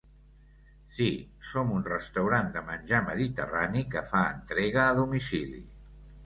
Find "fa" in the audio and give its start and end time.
4.13-4.23